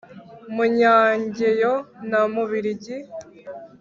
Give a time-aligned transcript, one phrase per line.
[0.55, 1.71] munyangeyo
[2.09, 2.95] na mubirigi